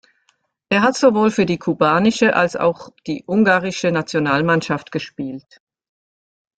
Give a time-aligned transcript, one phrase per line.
[0.69, 5.61] Er hat sowohl für die kubanische als auch die ungarische Nationalmannschaft gespielt.